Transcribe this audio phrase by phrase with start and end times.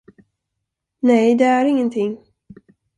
[0.99, 2.17] Nej, det är ingenting.